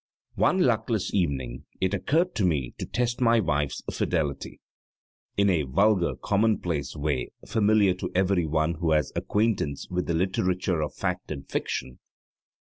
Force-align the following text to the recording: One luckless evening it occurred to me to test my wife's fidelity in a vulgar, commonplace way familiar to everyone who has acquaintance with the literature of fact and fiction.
One 0.37 0.61
luckless 0.61 1.13
evening 1.13 1.65
it 1.79 1.93
occurred 1.93 2.33
to 2.33 2.43
me 2.43 2.73
to 2.79 2.87
test 2.87 3.21
my 3.21 3.39
wife's 3.39 3.83
fidelity 3.93 4.59
in 5.37 5.47
a 5.47 5.61
vulgar, 5.61 6.15
commonplace 6.15 6.95
way 6.95 7.29
familiar 7.47 7.93
to 7.93 8.09
everyone 8.15 8.77
who 8.79 8.93
has 8.93 9.11
acquaintance 9.15 9.87
with 9.91 10.07
the 10.07 10.15
literature 10.15 10.81
of 10.81 10.95
fact 10.95 11.29
and 11.29 11.47
fiction. 11.47 11.99